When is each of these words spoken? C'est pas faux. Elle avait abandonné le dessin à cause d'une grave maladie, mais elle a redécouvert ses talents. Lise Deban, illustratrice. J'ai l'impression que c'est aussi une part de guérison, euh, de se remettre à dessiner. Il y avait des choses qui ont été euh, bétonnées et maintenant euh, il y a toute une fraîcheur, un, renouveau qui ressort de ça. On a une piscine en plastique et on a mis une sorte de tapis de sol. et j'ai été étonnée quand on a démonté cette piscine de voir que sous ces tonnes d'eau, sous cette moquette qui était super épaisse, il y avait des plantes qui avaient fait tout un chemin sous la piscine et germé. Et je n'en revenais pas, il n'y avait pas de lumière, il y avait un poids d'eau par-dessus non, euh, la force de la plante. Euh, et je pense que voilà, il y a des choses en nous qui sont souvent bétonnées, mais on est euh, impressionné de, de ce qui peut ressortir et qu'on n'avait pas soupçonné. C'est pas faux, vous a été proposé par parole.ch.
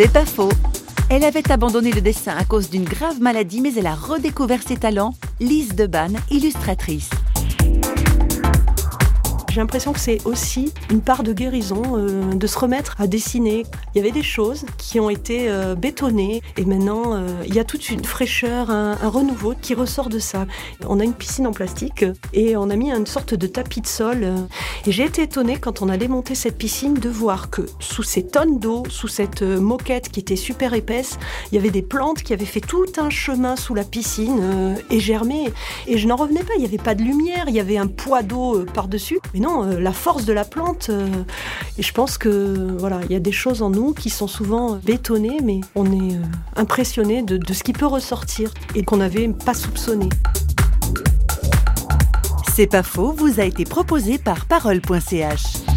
C'est 0.00 0.12
pas 0.12 0.24
faux. 0.24 0.52
Elle 1.10 1.24
avait 1.24 1.50
abandonné 1.50 1.90
le 1.90 2.00
dessin 2.00 2.36
à 2.36 2.44
cause 2.44 2.70
d'une 2.70 2.84
grave 2.84 3.20
maladie, 3.20 3.60
mais 3.60 3.74
elle 3.74 3.88
a 3.88 3.96
redécouvert 3.96 4.62
ses 4.62 4.76
talents. 4.76 5.14
Lise 5.40 5.74
Deban, 5.74 6.10
illustratrice. 6.30 7.10
J'ai 9.58 9.62
l'impression 9.62 9.92
que 9.92 9.98
c'est 9.98 10.24
aussi 10.24 10.72
une 10.88 11.00
part 11.00 11.24
de 11.24 11.32
guérison, 11.32 11.82
euh, 11.96 12.32
de 12.32 12.46
se 12.46 12.56
remettre 12.56 12.94
à 13.00 13.08
dessiner. 13.08 13.64
Il 13.92 13.98
y 13.98 14.00
avait 14.00 14.12
des 14.12 14.22
choses 14.22 14.64
qui 14.76 15.00
ont 15.00 15.10
été 15.10 15.50
euh, 15.50 15.74
bétonnées 15.74 16.42
et 16.56 16.64
maintenant 16.64 17.14
euh, 17.16 17.26
il 17.44 17.52
y 17.56 17.58
a 17.58 17.64
toute 17.64 17.90
une 17.90 18.04
fraîcheur, 18.04 18.70
un, 18.70 18.94
renouveau 19.08 19.54
qui 19.60 19.74
ressort 19.74 20.10
de 20.10 20.20
ça. 20.20 20.46
On 20.86 21.00
a 21.00 21.02
une 21.02 21.12
piscine 21.12 21.44
en 21.44 21.50
plastique 21.50 22.04
et 22.32 22.56
on 22.56 22.70
a 22.70 22.76
mis 22.76 22.92
une 22.92 23.04
sorte 23.04 23.34
de 23.34 23.48
tapis 23.48 23.80
de 23.80 23.88
sol. 23.88 24.32
et 24.86 24.92
j'ai 24.92 25.02
été 25.02 25.22
étonnée 25.22 25.56
quand 25.56 25.82
on 25.82 25.88
a 25.88 25.96
démonté 25.96 26.36
cette 26.36 26.56
piscine 26.56 26.94
de 26.94 27.08
voir 27.08 27.50
que 27.50 27.62
sous 27.80 28.04
ces 28.04 28.24
tonnes 28.24 28.60
d'eau, 28.60 28.84
sous 28.88 29.08
cette 29.08 29.42
moquette 29.42 30.08
qui 30.10 30.20
était 30.20 30.36
super 30.36 30.72
épaisse, 30.72 31.18
il 31.50 31.56
y 31.56 31.58
avait 31.58 31.70
des 31.70 31.82
plantes 31.82 32.22
qui 32.22 32.32
avaient 32.32 32.44
fait 32.44 32.60
tout 32.60 32.86
un 32.96 33.10
chemin 33.10 33.56
sous 33.56 33.74
la 33.74 33.82
piscine 33.82 34.76
et 34.88 35.00
germé. 35.00 35.52
Et 35.88 35.98
je 35.98 36.06
n'en 36.06 36.14
revenais 36.14 36.44
pas, 36.44 36.52
il 36.54 36.60
n'y 36.60 36.66
avait 36.66 36.78
pas 36.78 36.94
de 36.94 37.02
lumière, 37.02 37.46
il 37.48 37.56
y 37.56 37.60
avait 37.60 37.76
un 37.76 37.88
poids 37.88 38.22
d'eau 38.22 38.64
par-dessus 38.72 39.18
non, 39.47 39.47
euh, 39.48 39.80
la 39.80 39.92
force 39.92 40.24
de 40.24 40.32
la 40.32 40.44
plante. 40.44 40.88
Euh, 40.90 41.08
et 41.78 41.82
je 41.82 41.92
pense 41.92 42.18
que 42.18 42.76
voilà, 42.78 43.00
il 43.08 43.12
y 43.12 43.16
a 43.16 43.20
des 43.20 43.32
choses 43.32 43.62
en 43.62 43.70
nous 43.70 43.94
qui 43.94 44.10
sont 44.10 44.28
souvent 44.28 44.76
bétonnées, 44.76 45.38
mais 45.42 45.60
on 45.74 45.86
est 45.86 46.14
euh, 46.14 46.22
impressionné 46.56 47.22
de, 47.22 47.36
de 47.36 47.52
ce 47.52 47.62
qui 47.62 47.72
peut 47.72 47.86
ressortir 47.86 48.52
et 48.74 48.84
qu'on 48.84 48.98
n'avait 48.98 49.28
pas 49.28 49.54
soupçonné. 49.54 50.08
C'est 52.54 52.66
pas 52.66 52.82
faux, 52.82 53.12
vous 53.12 53.40
a 53.40 53.44
été 53.44 53.64
proposé 53.64 54.18
par 54.18 54.46
parole.ch. 54.46 55.67